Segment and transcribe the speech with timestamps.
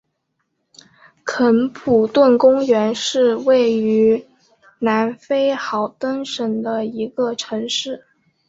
[1.23, 4.25] 肯普顿公园是位于
[4.79, 8.03] 南非豪登省的一个城市。